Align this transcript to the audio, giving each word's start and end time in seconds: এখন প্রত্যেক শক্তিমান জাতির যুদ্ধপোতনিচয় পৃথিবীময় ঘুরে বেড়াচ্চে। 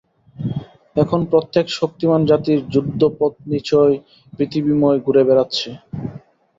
এখন 0.95 1.19
প্রত্যেক 1.25 1.65
শক্তিমান 1.71 2.21
জাতির 2.25 2.59
যুদ্ধপোতনিচয় 2.69 3.95
পৃথিবীময় 4.33 4.99
ঘুরে 4.99 5.23
বেড়াচ্চে। 5.23 5.69